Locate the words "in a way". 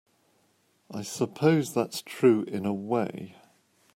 2.45-3.35